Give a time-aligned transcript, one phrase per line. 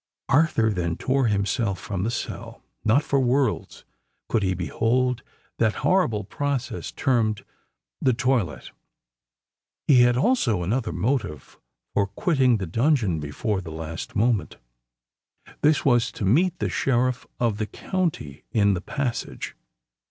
[0.29, 3.85] Arthur then tore himself from the cell:—not for worlds
[4.29, 5.21] could he behold
[5.59, 7.45] that horrible process termed
[8.01, 8.71] the toilette.
[9.85, 11.59] He had also another motive
[11.93, 17.67] for quitting the dungeon before the last moment:—this was to meet the Sheriff of the
[17.67, 19.55] County in the passage.